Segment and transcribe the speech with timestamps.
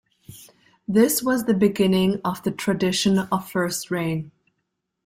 [0.87, 4.31] This was the beginning of the tradition of First Rain.